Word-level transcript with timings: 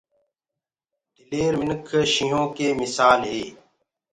بهآدرآ 1.29 1.57
مِنک 1.59 1.87
شيِنهو 2.13 2.43
ڪي 2.55 2.67
مِسآل 2.79 3.19
هي۔ 3.31 3.43